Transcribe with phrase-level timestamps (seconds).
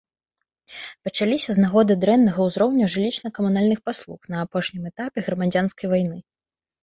[1.07, 6.17] Пачаліся з нагоды дрэннага ўзроўня жылічна-камунальных паслуг на апошнім этапе грамадзянскай вайны.